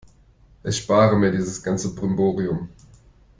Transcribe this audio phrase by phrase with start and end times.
[0.63, 2.69] Erspare mir dieses ganze Brimborium!